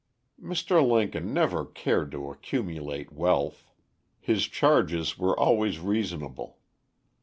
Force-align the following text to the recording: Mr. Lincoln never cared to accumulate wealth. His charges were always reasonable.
Mr. 0.41 0.83
Lincoln 0.83 1.31
never 1.31 1.63
cared 1.63 2.09
to 2.11 2.31
accumulate 2.31 3.13
wealth. 3.13 3.69
His 4.19 4.47
charges 4.47 5.15
were 5.19 5.39
always 5.39 5.79
reasonable. 5.79 6.57